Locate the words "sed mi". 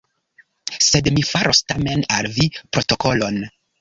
0.85-1.25